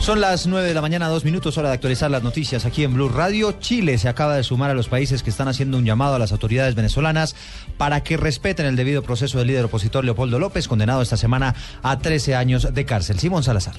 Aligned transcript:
Son 0.00 0.20
las 0.20 0.46
9 0.46 0.68
de 0.68 0.74
la 0.74 0.80
mañana, 0.80 1.08
dos 1.08 1.24
minutos, 1.24 1.58
hora 1.58 1.68
de 1.68 1.74
actualizar 1.74 2.10
las 2.10 2.22
noticias 2.22 2.64
aquí 2.64 2.84
en 2.84 2.94
Blue 2.94 3.08
Radio. 3.08 3.52
Chile 3.58 3.98
se 3.98 4.08
acaba 4.08 4.36
de 4.36 4.44
sumar 4.44 4.70
a 4.70 4.74
los 4.74 4.88
países 4.88 5.24
que 5.24 5.30
están 5.30 5.48
haciendo 5.48 5.78
un 5.78 5.84
llamado 5.84 6.14
a 6.14 6.18
las 6.20 6.30
autoridades 6.30 6.76
venezolanas 6.76 7.34
para 7.76 8.04
que 8.04 8.16
respeten 8.16 8.66
el 8.66 8.76
debido 8.76 9.02
proceso 9.02 9.38
del 9.38 9.48
líder 9.48 9.64
opositor 9.64 10.04
Leopoldo 10.04 10.38
López, 10.38 10.68
condenado 10.68 11.02
esta 11.02 11.16
semana 11.16 11.56
a 11.82 11.98
13 11.98 12.36
años 12.36 12.72
de 12.72 12.84
cárcel. 12.84 13.18
Simón 13.18 13.42
Salazar. 13.42 13.74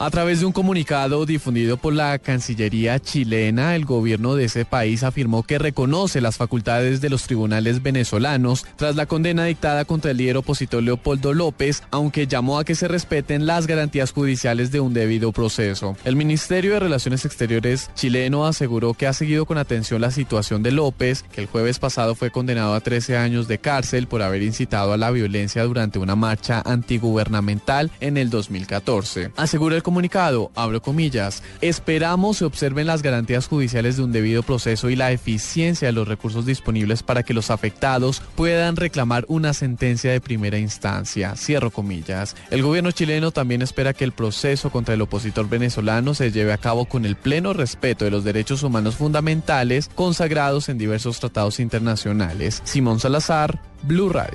A 0.00 0.10
través 0.10 0.40
de 0.40 0.46
un 0.46 0.52
comunicado 0.52 1.24
difundido 1.24 1.76
por 1.76 1.94
la 1.94 2.18
Cancillería 2.18 2.98
chilena, 2.98 3.76
el 3.76 3.84
gobierno 3.84 4.34
de 4.34 4.46
ese 4.46 4.64
país 4.64 5.04
afirmó 5.04 5.44
que 5.44 5.58
reconoce 5.58 6.20
las 6.20 6.36
facultades 6.36 7.00
de 7.00 7.10
los 7.10 7.22
tribunales 7.22 7.80
venezolanos 7.80 8.66
tras 8.74 8.96
la 8.96 9.06
condena 9.06 9.44
dictada 9.44 9.84
contra 9.84 10.10
el 10.10 10.16
líder 10.16 10.38
opositor 10.38 10.82
Leopoldo 10.82 11.32
López, 11.32 11.84
aunque 11.92 12.26
llamó 12.26 12.58
a 12.58 12.64
que 12.64 12.74
se 12.74 12.88
respeten 12.88 13.46
las 13.46 13.68
garantías 13.68 14.10
judiciales 14.10 14.72
de 14.72 14.80
un 14.80 14.94
debido 14.94 15.30
proceso. 15.30 15.96
El 16.04 16.16
Ministerio 16.16 16.74
de 16.74 16.80
Relaciones 16.80 17.24
Exteriores 17.24 17.88
chileno 17.94 18.46
aseguró 18.46 18.94
que 18.94 19.06
ha 19.06 19.12
seguido 19.12 19.46
con 19.46 19.58
atención 19.58 20.00
la 20.00 20.10
situación 20.10 20.64
de 20.64 20.72
López, 20.72 21.22
que 21.32 21.40
el 21.40 21.46
jueves 21.46 21.78
pasado 21.78 22.16
fue 22.16 22.32
condenado 22.32 22.74
a 22.74 22.80
13 22.80 23.16
años 23.16 23.46
de 23.46 23.58
cárcel 23.58 24.08
por 24.08 24.22
haber 24.22 24.42
incitado 24.42 24.92
a 24.92 24.96
la 24.96 25.12
violencia 25.12 25.62
durante 25.62 26.00
una 26.00 26.16
marcha 26.16 26.62
antigubernamental 26.66 27.92
en 28.00 28.16
el 28.16 28.28
2014. 28.28 29.30
Asegura 29.36 29.76
el 29.76 29.84
comunicado, 29.94 30.50
abro 30.56 30.82
comillas, 30.82 31.44
esperamos 31.60 32.38
se 32.38 32.44
observen 32.44 32.88
las 32.88 33.00
garantías 33.00 33.46
judiciales 33.46 33.96
de 33.96 34.02
un 34.02 34.10
debido 34.10 34.42
proceso 34.42 34.90
y 34.90 34.96
la 34.96 35.12
eficiencia 35.12 35.86
de 35.86 35.92
los 35.92 36.08
recursos 36.08 36.44
disponibles 36.44 37.04
para 37.04 37.22
que 37.22 37.32
los 37.32 37.48
afectados 37.48 38.20
puedan 38.34 38.74
reclamar 38.74 39.24
una 39.28 39.54
sentencia 39.54 40.10
de 40.10 40.20
primera 40.20 40.58
instancia, 40.58 41.36
cierro 41.36 41.70
comillas. 41.70 42.34
El 42.50 42.64
gobierno 42.64 42.90
chileno 42.90 43.30
también 43.30 43.62
espera 43.62 43.92
que 43.92 44.02
el 44.02 44.10
proceso 44.10 44.70
contra 44.70 44.94
el 44.94 45.00
opositor 45.00 45.48
venezolano 45.48 46.12
se 46.14 46.32
lleve 46.32 46.52
a 46.52 46.58
cabo 46.58 46.86
con 46.86 47.04
el 47.04 47.14
pleno 47.14 47.52
respeto 47.52 48.04
de 48.04 48.10
los 48.10 48.24
derechos 48.24 48.64
humanos 48.64 48.96
fundamentales 48.96 49.88
consagrados 49.94 50.68
en 50.68 50.76
diversos 50.76 51.20
tratados 51.20 51.60
internacionales. 51.60 52.62
Simón 52.64 52.98
Salazar, 52.98 53.60
Blue 53.84 54.08
Radio. 54.08 54.34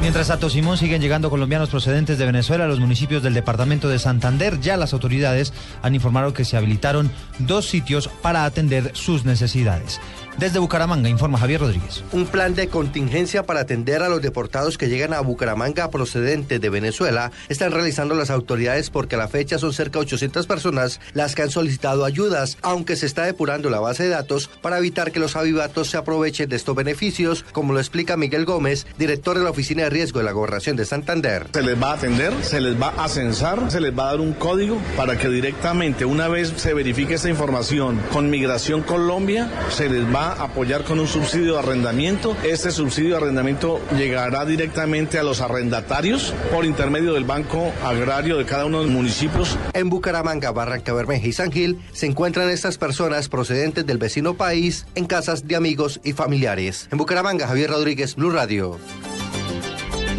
Mientras 0.00 0.30
a 0.30 0.38
Tosimón 0.38 0.78
siguen 0.78 1.02
llegando 1.02 1.28
colombianos 1.28 1.68
procedentes 1.68 2.16
de 2.16 2.24
Venezuela 2.24 2.64
a 2.64 2.68
los 2.68 2.80
municipios 2.80 3.22
del 3.22 3.34
departamento 3.34 3.86
de 3.88 3.98
Santander, 3.98 4.58
ya 4.58 4.78
las 4.78 4.94
autoridades 4.94 5.52
han 5.82 5.94
informado 5.94 6.32
que 6.32 6.46
se 6.46 6.56
habilitaron 6.56 7.10
dos 7.38 7.68
sitios 7.68 8.08
para 8.08 8.46
atender 8.46 8.92
sus 8.94 9.26
necesidades. 9.26 10.00
Desde 10.38 10.58
Bucaramanga, 10.58 11.08
informa 11.08 11.38
Javier 11.38 11.60
Rodríguez. 11.60 12.02
Un 12.12 12.26
plan 12.26 12.54
de 12.54 12.68
contingencia 12.68 13.42
para 13.42 13.60
atender 13.60 14.02
a 14.02 14.08
los 14.08 14.22
deportados 14.22 14.78
que 14.78 14.88
llegan 14.88 15.12
a 15.12 15.20
Bucaramanga 15.20 15.90
procedentes 15.90 16.60
de 16.60 16.70
Venezuela 16.70 17.30
están 17.48 17.72
realizando 17.72 18.14
las 18.14 18.30
autoridades 18.30 18.88
porque 18.88 19.16
a 19.16 19.18
la 19.18 19.28
fecha 19.28 19.58
son 19.58 19.72
cerca 19.72 19.98
de 19.98 20.06
800 20.06 20.46
personas 20.46 21.00
las 21.12 21.34
que 21.34 21.42
han 21.42 21.50
solicitado 21.50 22.04
ayudas, 22.04 22.56
aunque 22.62 22.96
se 22.96 23.06
está 23.06 23.24
depurando 23.24 23.68
la 23.68 23.80
base 23.80 24.04
de 24.04 24.08
datos 24.10 24.48
para 24.62 24.78
evitar 24.78 25.12
que 25.12 25.20
los 25.20 25.36
avivatos 25.36 25.90
se 25.90 25.98
aprovechen 25.98 26.48
de 26.48 26.56
estos 26.56 26.74
beneficios, 26.74 27.44
como 27.52 27.74
lo 27.74 27.80
explica 27.80 28.16
Miguel 28.16 28.46
Gómez, 28.46 28.86
director 28.98 29.36
de 29.36 29.44
la 29.44 29.50
Oficina 29.50 29.84
de 29.84 29.90
Riesgo 29.90 30.20
de 30.20 30.24
la 30.24 30.32
Gobernación 30.32 30.76
de 30.76 30.86
Santander. 30.86 31.48
Se 31.52 31.62
les 31.62 31.80
va 31.80 31.90
a 31.90 31.94
atender, 31.94 32.32
se 32.42 32.60
les 32.60 32.80
va 32.80 32.94
a 32.96 33.08
censar, 33.08 33.70
se 33.70 33.80
les 33.80 33.96
va 33.96 34.04
a 34.04 34.12
dar 34.12 34.20
un 34.20 34.32
código 34.32 34.78
para 34.96 35.18
que 35.18 35.28
directamente, 35.28 36.04
una 36.06 36.28
vez 36.28 36.52
se 36.56 36.72
verifique 36.72 37.14
esta 37.14 37.28
información 37.28 38.00
con 38.12 38.30
Migración 38.30 38.82
Colombia, 38.82 39.50
se 39.70 39.88
les 39.88 40.04
va 40.06 40.29
apoyar 40.32 40.84
con 40.84 41.00
un 41.00 41.06
subsidio 41.06 41.54
de 41.54 41.58
arrendamiento. 41.60 42.36
Este 42.44 42.70
subsidio 42.70 43.10
de 43.10 43.16
arrendamiento 43.16 43.80
llegará 43.96 44.44
directamente 44.44 45.18
a 45.18 45.22
los 45.22 45.40
arrendatarios 45.40 46.34
por 46.52 46.64
intermedio 46.64 47.14
del 47.14 47.24
Banco 47.24 47.72
Agrario 47.84 48.38
de 48.38 48.44
cada 48.44 48.66
uno 48.66 48.80
de 48.80 48.84
los 48.84 48.92
municipios. 48.92 49.58
En 49.72 49.90
Bucaramanga, 49.90 50.50
Barranca 50.52 50.92
Bermeja 50.92 51.26
y 51.26 51.32
San 51.32 51.52
Gil 51.52 51.78
se 51.92 52.06
encuentran 52.06 52.48
estas 52.50 52.78
personas 52.78 53.28
procedentes 53.28 53.86
del 53.86 53.98
vecino 53.98 54.34
país 54.34 54.86
en 54.94 55.06
casas 55.06 55.46
de 55.46 55.56
amigos 55.56 56.00
y 56.04 56.12
familiares. 56.12 56.88
En 56.90 56.98
Bucaramanga, 56.98 57.46
Javier 57.46 57.70
Rodríguez, 57.70 58.16
Blue 58.16 58.30
Radio. 58.30 58.78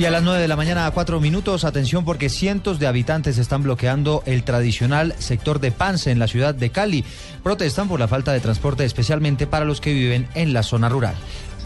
Y 0.01 0.05
a 0.05 0.09
las 0.09 0.23
9 0.23 0.41
de 0.41 0.47
la 0.47 0.55
mañana 0.55 0.87
a 0.87 0.91
4 0.91 1.19
minutos, 1.19 1.63
atención 1.63 2.03
porque 2.05 2.27
cientos 2.27 2.79
de 2.79 2.87
habitantes 2.87 3.37
están 3.37 3.61
bloqueando 3.61 4.23
el 4.25 4.43
tradicional 4.43 5.13
sector 5.19 5.59
de 5.59 5.71
Pance 5.71 6.09
en 6.09 6.17
la 6.17 6.27
ciudad 6.27 6.55
de 6.55 6.71
Cali. 6.71 7.05
Protestan 7.43 7.87
por 7.87 7.99
la 7.99 8.07
falta 8.07 8.33
de 8.33 8.39
transporte 8.39 8.83
especialmente 8.83 9.45
para 9.45 9.63
los 9.63 9.79
que 9.79 9.93
viven 9.93 10.27
en 10.33 10.53
la 10.53 10.63
zona 10.63 10.89
rural. 10.89 11.13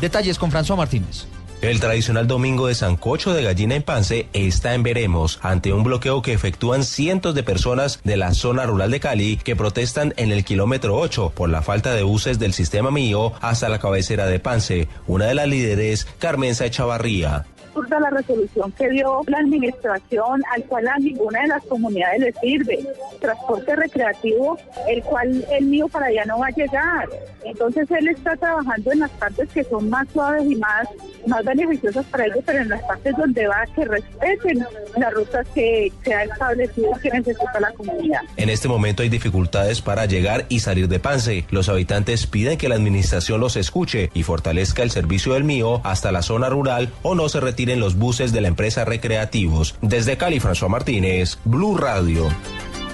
Detalles 0.02 0.38
con 0.38 0.52
François 0.52 0.76
Martínez. 0.76 1.28
El 1.62 1.80
tradicional 1.80 2.28
domingo 2.28 2.68
de 2.68 2.76
Sancocho 2.76 3.34
de 3.34 3.42
Gallina 3.42 3.76
en 3.76 3.84
Pance 3.84 4.28
está 4.34 4.74
en 4.74 4.84
veremos 4.84 5.40
ante 5.42 5.72
un 5.72 5.86
bloqueo 5.86 6.22
que 6.22 6.34
efectúan 6.34 6.84
cientos 6.84 7.36
de 7.36 7.44
personas 7.44 8.02
de 8.04 8.18
la 8.18 8.34
zona 8.34 8.66
rural 8.66 8.92
de 8.92 9.00
Cali 9.00 9.38
que 9.38 9.56
protestan 9.56 10.14
en 10.18 10.34
el 10.34 10.44
kilómetro 10.44 10.98
8 10.98 11.32
por 11.34 11.48
la 11.48 11.62
falta 11.62 11.94
de 11.94 12.04
buses 12.04 12.38
del 12.38 12.52
sistema 12.52 12.92
mío 12.92 13.32
hasta 13.40 13.70
la 13.70 13.80
cabecera 13.80 14.26
de 14.26 14.40
Pance. 14.40 14.90
Una 15.08 15.28
de 15.28 15.36
las 15.36 15.48
líderes, 15.48 16.06
Carmenza 16.20 16.66
Echavarría 16.66 17.46
absurda 17.76 18.00
la 18.00 18.10
resolución 18.10 18.72
que 18.72 18.90
dio 18.90 19.22
la 19.28 19.40
administración, 19.40 20.42
al 20.54 20.64
cual 20.64 20.88
a 20.88 20.98
ninguna 20.98 21.42
de 21.42 21.48
las 21.48 21.64
comunidades 21.66 22.22
le 22.22 22.34
sirve. 22.34 22.88
Transporte 23.20 23.76
recreativo, 23.76 24.58
el 24.88 25.04
cual 25.04 25.46
el 25.52 25.66
mío 25.66 25.88
para 25.90 26.08
allá 26.08 26.26
no 26.26 26.40
va 26.40 26.48
a 26.48 26.52
llegar. 26.52 27.10
Entonces 27.44 27.90
él 27.92 28.08
está 28.08 28.36
trabajando 28.38 28.92
en 28.92 29.00
las 29.00 29.12
partes 29.12 29.50
que 29.50 29.64
son 29.64 29.90
más 29.90 30.08
suaves 30.14 30.44
y 30.50 30.56
más, 30.56 30.88
más 31.28 31.44
beneficiosas 31.44 32.06
para 32.06 32.26
ellos, 32.26 32.40
pero 32.46 32.60
en 32.60 32.70
las 32.70 32.82
partes 32.84 33.16
donde 33.18 33.48
va 33.48 33.66
que 33.76 33.86
respeten 33.86 34.66
las 34.98 35.14
rutas 35.14 35.46
que 35.54 35.92
se 36.04 36.14
ha 36.14 36.24
establecido 36.24 36.92
que 37.02 37.10
necesita 37.10 37.60
la 37.60 37.72
comunidad. 37.72 38.22
En 38.38 38.50
este 38.50 38.68
momento 38.68 39.04
hay 39.04 39.10
dificultades 39.10 39.82
para 39.82 40.06
llegar 40.06 40.46
y 40.50 40.60
salir 40.60 40.88
de 40.88 41.00
Pance. 41.00 41.46
Los 41.50 41.70
habitantes 41.70 42.26
piden 42.26 42.58
que 42.58 42.70
la 42.70 42.76
administración 42.76 43.42
los 43.42 43.58
escuche 43.58 44.10
y 44.14 44.24
fortalezca 44.24 44.82
el 44.82 44.92
servicio 44.92 45.34
del 45.34 45.44
mío 45.44 45.82
hasta 45.84 46.12
la 46.12 46.22
zona 46.22 46.50
rural 46.50 46.90
o 47.02 47.16
no 47.16 47.30
se 47.30 47.40
retire 47.40 47.65
en 47.70 47.80
los 47.80 47.96
buses 47.96 48.32
de 48.32 48.42
la 48.42 48.48
empresa 48.48 48.86
Recreativos. 48.86 49.76
Desde 49.82 50.18
Cali, 50.18 50.40
François 50.40 50.70
Martínez, 50.70 51.38
Blue 51.46 51.78
Radio. 51.78 52.30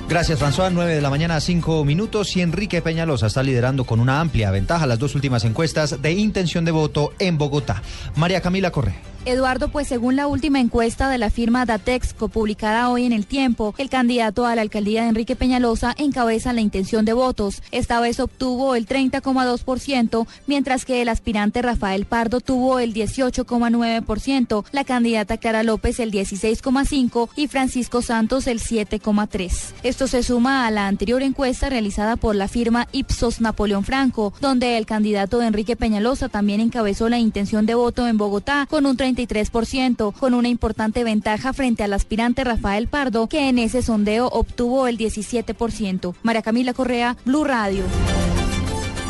Gracias, 0.09 0.39
François. 0.39 0.69
9 0.71 0.93
de 0.93 1.01
la 1.01 1.09
mañana, 1.09 1.39
5 1.39 1.85
minutos. 1.85 2.35
Y 2.35 2.41
Enrique 2.41 2.81
Peñalosa 2.81 3.27
está 3.27 3.43
liderando 3.43 3.85
con 3.85 4.01
una 4.01 4.19
amplia 4.19 4.51
ventaja 4.51 4.85
las 4.85 4.99
dos 4.99 5.15
últimas 5.15 5.45
encuestas 5.45 6.01
de 6.01 6.11
intención 6.11 6.65
de 6.65 6.71
voto 6.71 7.13
en 7.17 7.37
Bogotá. 7.37 7.81
María 8.15 8.41
Camila 8.41 8.71
Correa. 8.71 9.10
Eduardo, 9.25 9.67
pues 9.67 9.87
según 9.87 10.15
la 10.15 10.25
última 10.25 10.59
encuesta 10.59 11.07
de 11.07 11.19
la 11.19 11.29
firma 11.29 11.67
Datexco 11.67 12.27
publicada 12.27 12.89
hoy 12.89 13.05
en 13.05 13.13
El 13.13 13.27
Tiempo, 13.27 13.75
el 13.77 13.87
candidato 13.87 14.47
a 14.47 14.55
la 14.55 14.63
alcaldía 14.63 15.03
de 15.03 15.09
Enrique 15.09 15.35
Peñalosa 15.35 15.93
encabeza 15.95 16.53
la 16.53 16.61
intención 16.61 17.05
de 17.05 17.13
votos. 17.13 17.61
Esta 17.69 17.99
vez 17.99 18.19
obtuvo 18.19 18.73
el 18.73 18.87
30,2%, 18.87 20.25
mientras 20.47 20.85
que 20.85 21.03
el 21.03 21.09
aspirante 21.09 21.61
Rafael 21.61 22.05
Pardo 22.05 22.39
tuvo 22.39 22.79
el 22.79 22.95
18,9%, 22.95 24.65
la 24.71 24.83
candidata 24.85 25.37
Clara 25.37 25.61
López 25.61 25.99
el 25.99 26.11
16,5% 26.11 27.29
y 27.35 27.47
Francisco 27.47 28.01
Santos 28.01 28.47
el 28.47 28.59
7,3%. 28.59 29.73
Esto 29.83 30.07
se 30.07 30.23
suma 30.23 30.65
a 30.65 30.71
la 30.71 30.87
anterior 30.87 31.21
encuesta 31.21 31.69
realizada 31.69 32.15
por 32.15 32.35
la 32.35 32.47
firma 32.47 32.87
Ipsos 32.91 33.39
Napoleón 33.39 33.83
Franco, 33.83 34.33
donde 34.41 34.79
el 34.79 34.87
candidato 34.87 35.37
de 35.37 35.45
Enrique 35.45 35.75
Peñalosa 35.75 36.27
también 36.27 36.59
encabezó 36.59 37.07
la 37.07 37.19
intención 37.19 37.67
de 37.67 37.75
voto 37.75 38.07
en 38.07 38.17
Bogotá 38.17 38.65
con 38.67 38.87
un 38.87 38.97
33%, 39.15 40.13
con 40.13 40.33
una 40.33 40.47
importante 40.47 41.03
ventaja 41.03 41.53
frente 41.53 41.83
al 41.83 41.93
aspirante 41.93 42.43
Rafael 42.43 42.87
Pardo, 42.87 43.27
que 43.27 43.49
en 43.49 43.59
ese 43.59 43.81
sondeo 43.81 44.27
obtuvo 44.27 44.87
el 44.87 44.97
17%. 44.97 46.15
María 46.23 46.41
Camila 46.41 46.73
Correa, 46.73 47.17
Blue 47.25 47.43
Radio. 47.43 47.83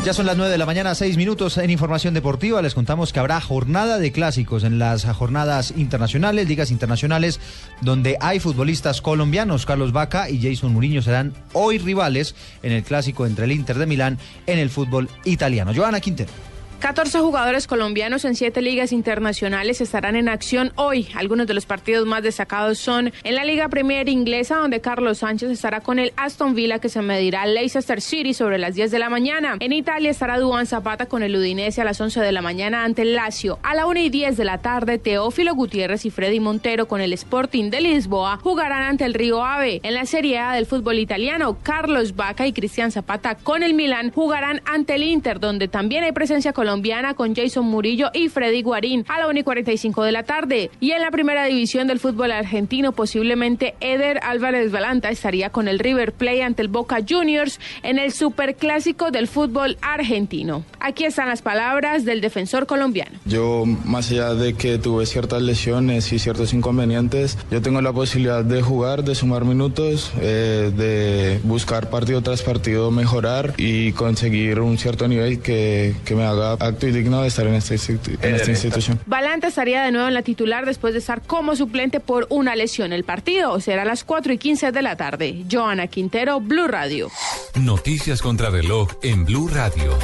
Ya 0.04 0.12
son 0.12 0.26
las 0.26 0.36
9 0.36 0.50
de 0.50 0.58
la 0.58 0.66
mañana, 0.66 0.96
6 0.96 1.16
minutos 1.16 1.58
en 1.58 1.70
información 1.70 2.12
deportiva. 2.12 2.60
Les 2.60 2.74
contamos 2.74 3.12
que 3.12 3.20
habrá 3.20 3.40
jornada 3.40 4.00
de 4.00 4.10
clásicos 4.10 4.64
en 4.64 4.80
las 4.80 5.04
jornadas 5.04 5.72
internacionales, 5.76 6.48
ligas 6.48 6.72
internacionales, 6.72 7.38
donde 7.82 8.16
hay 8.20 8.40
futbolistas 8.40 9.00
colombianos. 9.00 9.64
Carlos 9.64 9.92
Vaca 9.92 10.28
y 10.28 10.42
Jason 10.42 10.72
Mourinho 10.72 11.02
serán 11.02 11.32
hoy 11.52 11.78
rivales 11.78 12.34
en 12.64 12.72
el 12.72 12.82
clásico 12.82 13.26
entre 13.26 13.44
el 13.44 13.52
Inter 13.52 13.78
de 13.78 13.86
Milán 13.86 14.18
en 14.46 14.58
el 14.58 14.70
fútbol 14.70 15.08
italiano. 15.24 15.72
Joana 15.72 16.00
Quintero. 16.00 16.51
14 16.82 17.20
jugadores 17.20 17.68
colombianos 17.68 18.24
en 18.24 18.34
siete 18.34 18.60
ligas 18.60 18.90
internacionales 18.90 19.80
estarán 19.80 20.16
en 20.16 20.28
acción 20.28 20.72
hoy. 20.74 21.06
Algunos 21.14 21.46
de 21.46 21.54
los 21.54 21.64
partidos 21.64 22.08
más 22.08 22.24
destacados 22.24 22.80
son 22.80 23.12
en 23.22 23.34
la 23.36 23.44
Liga 23.44 23.68
Premier 23.68 24.08
Inglesa, 24.08 24.56
donde 24.56 24.80
Carlos 24.80 25.18
Sánchez 25.18 25.52
estará 25.52 25.78
con 25.80 26.00
el 26.00 26.12
Aston 26.16 26.56
Villa, 26.56 26.80
que 26.80 26.88
se 26.88 27.00
medirá 27.00 27.42
al 27.42 27.54
Leicester 27.54 28.00
City 28.00 28.34
sobre 28.34 28.58
las 28.58 28.74
10 28.74 28.90
de 28.90 28.98
la 28.98 29.10
mañana. 29.10 29.58
En 29.60 29.72
Italia 29.72 30.10
estará 30.10 30.40
Duan 30.40 30.66
Zapata 30.66 31.06
con 31.06 31.22
el 31.22 31.36
Udinese 31.36 31.80
a 31.80 31.84
las 31.84 32.00
11 32.00 32.18
de 32.20 32.32
la 32.32 32.42
mañana 32.42 32.82
ante 32.82 33.02
el 33.02 33.14
Lazio. 33.14 33.60
A 33.62 33.76
la 33.76 33.86
1 33.86 34.00
y 34.00 34.10
10 34.10 34.36
de 34.36 34.44
la 34.44 34.58
tarde, 34.58 34.98
Teófilo 34.98 35.54
Gutiérrez 35.54 36.04
y 36.04 36.10
Freddy 36.10 36.40
Montero 36.40 36.88
con 36.88 37.00
el 37.00 37.12
Sporting 37.12 37.70
de 37.70 37.80
Lisboa 37.80 38.40
jugarán 38.42 38.82
ante 38.82 39.04
el 39.04 39.14
Río 39.14 39.44
Ave. 39.44 39.78
En 39.84 39.94
la 39.94 40.04
Serie 40.04 40.40
A 40.40 40.52
del 40.52 40.66
fútbol 40.66 40.98
italiano, 40.98 41.58
Carlos 41.62 42.16
Vaca 42.16 42.48
y 42.48 42.52
Cristian 42.52 42.90
Zapata 42.90 43.36
con 43.36 43.62
el 43.62 43.74
Milán 43.74 44.10
jugarán 44.10 44.62
ante 44.64 44.96
el 44.96 45.04
Inter, 45.04 45.38
donde 45.38 45.68
también 45.68 46.02
hay 46.02 46.10
presencia 46.10 46.52
colombiana 46.52 46.71
colombiana 46.72 47.12
con 47.12 47.34
Jason 47.34 47.66
Murillo 47.66 48.08
y 48.14 48.30
Freddy 48.30 48.62
Guarín 48.62 49.04
a 49.06 49.18
la 49.18 49.28
1 49.28 49.40
y 49.40 49.42
45 49.42 50.04
de 50.04 50.12
la 50.12 50.22
tarde. 50.22 50.70
Y 50.80 50.92
en 50.92 51.02
la 51.02 51.10
primera 51.10 51.44
división 51.44 51.86
del 51.86 52.00
fútbol 52.00 52.32
argentino, 52.32 52.92
posiblemente 52.92 53.74
Eder 53.80 54.20
Álvarez 54.22 54.72
Balanta 54.72 55.10
estaría 55.10 55.50
con 55.50 55.68
el 55.68 55.78
River 55.78 56.14
Plate 56.14 56.42
ante 56.42 56.62
el 56.62 56.68
Boca 56.68 57.00
Juniors 57.06 57.60
en 57.82 57.98
el 57.98 58.10
superclásico 58.10 59.10
del 59.10 59.28
fútbol 59.28 59.76
argentino. 59.82 60.64
Aquí 60.80 61.04
están 61.04 61.28
las 61.28 61.42
palabras 61.42 62.06
del 62.06 62.22
defensor 62.22 62.64
colombiano. 62.66 63.18
Yo, 63.26 63.66
más 63.66 64.10
allá 64.10 64.32
de 64.32 64.54
que 64.54 64.78
tuve 64.78 65.04
ciertas 65.04 65.42
lesiones 65.42 66.10
y 66.14 66.18
ciertos 66.18 66.54
inconvenientes, 66.54 67.36
yo 67.50 67.60
tengo 67.60 67.82
la 67.82 67.92
posibilidad 67.92 68.42
de 68.42 68.62
jugar, 68.62 69.04
de 69.04 69.14
sumar 69.14 69.44
minutos, 69.44 70.10
eh, 70.22 70.72
de 70.74 71.38
buscar 71.44 71.90
partido 71.90 72.22
tras 72.22 72.40
partido 72.40 72.90
mejorar 72.90 73.52
y 73.58 73.92
conseguir 73.92 74.60
un 74.60 74.78
cierto 74.78 75.06
nivel 75.06 75.40
que, 75.40 75.94
que 76.06 76.14
me 76.14 76.22
haga 76.24 76.56
acto 76.66 76.86
y 76.86 76.92
digno 76.92 77.22
de 77.22 77.28
estar 77.28 77.46
en 77.46 77.54
esta, 77.54 77.74
en 77.74 78.34
esta 78.34 78.50
institución. 78.50 79.00
Balanta 79.06 79.48
estaría 79.48 79.82
de 79.82 79.92
nuevo 79.92 80.08
en 80.08 80.14
la 80.14 80.22
titular 80.22 80.66
después 80.66 80.92
de 80.94 81.00
estar 81.00 81.22
como 81.22 81.56
suplente 81.56 82.00
por 82.00 82.26
una 82.30 82.56
lesión. 82.56 82.92
El 82.92 83.04
partido 83.04 83.60
será 83.60 83.82
a 83.82 83.84
las 83.84 84.04
4 84.04 84.32
y 84.32 84.38
15 84.38 84.72
de 84.72 84.82
la 84.82 84.96
tarde. 84.96 85.44
Joana 85.50 85.86
Quintero, 85.86 86.40
Blue 86.40 86.68
Radio. 86.68 87.10
Noticias 87.54 88.22
contra 88.22 88.50
reloj 88.50 88.88
en 89.02 89.24
Blue 89.24 89.48
Radio. 89.48 89.98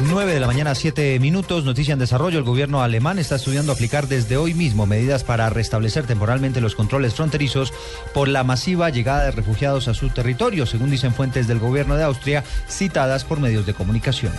9 0.00 0.32
de 0.32 0.38
la 0.38 0.46
mañana, 0.46 0.76
7 0.76 1.18
minutos. 1.18 1.64
Noticia 1.64 1.92
en 1.92 1.98
desarrollo. 1.98 2.38
El 2.38 2.44
gobierno 2.44 2.82
alemán 2.82 3.18
está 3.18 3.34
estudiando 3.34 3.72
aplicar 3.72 4.06
desde 4.06 4.36
hoy 4.36 4.54
mismo 4.54 4.86
medidas 4.86 5.24
para 5.24 5.50
restablecer 5.50 6.06
temporalmente 6.06 6.60
los 6.60 6.76
controles 6.76 7.14
fronterizos 7.14 7.72
por 8.14 8.28
la 8.28 8.44
masiva 8.44 8.90
llegada 8.90 9.24
de 9.24 9.32
refugiados 9.32 9.88
a 9.88 9.94
su 9.94 10.10
territorio, 10.10 10.66
según 10.66 10.90
dicen 10.90 11.12
fuentes 11.12 11.48
del 11.48 11.58
gobierno 11.58 11.96
de 11.96 12.04
Austria 12.04 12.44
citadas 12.68 13.24
por 13.24 13.40
medios 13.40 13.66
de 13.66 13.74
comunicación. 13.74 14.32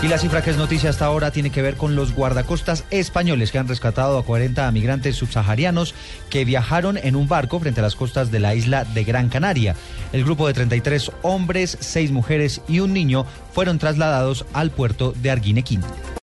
Y 0.00 0.06
la 0.06 0.18
cifra 0.18 0.42
que 0.42 0.50
es 0.50 0.56
noticia 0.56 0.90
hasta 0.90 1.06
ahora 1.06 1.32
tiene 1.32 1.50
que 1.50 1.60
ver 1.60 1.76
con 1.76 1.96
los 1.96 2.14
guardacostas 2.14 2.84
españoles 2.90 3.50
que 3.50 3.58
han 3.58 3.66
rescatado 3.66 4.16
a 4.16 4.24
40 4.24 4.70
migrantes 4.70 5.16
subsaharianos 5.16 5.92
que 6.30 6.44
viajaron 6.44 6.96
en 6.98 7.16
un 7.16 7.26
barco 7.26 7.58
frente 7.58 7.80
a 7.80 7.82
las 7.82 7.96
costas 7.96 8.30
de 8.30 8.38
la 8.38 8.54
isla 8.54 8.84
de 8.84 9.02
Gran 9.02 9.28
Canaria. 9.28 9.74
El 10.12 10.22
grupo 10.22 10.46
de 10.46 10.54
33 10.54 11.10
hombres, 11.22 11.76
6 11.80 12.12
mujeres 12.12 12.60
y 12.68 12.78
un 12.78 12.92
niño 12.92 13.26
fueron 13.52 13.80
trasladados 13.80 14.46
al 14.52 14.70
puerto 14.70 15.12
de 15.20 15.32
Arguinequín. 15.32 15.82